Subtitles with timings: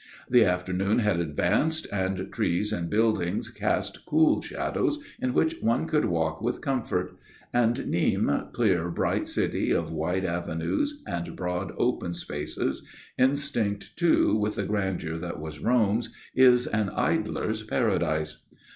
[0.27, 6.05] The afternoon had advanced, and trees and buildings cast cool shadows in which one could
[6.05, 7.19] walk with comfort;
[7.53, 12.81] and Nîmes, clear, bright city of wide avenues and broad open spaces,
[13.19, 18.39] instinct too with the grandeur that was Rome's, is an idler's Paradise.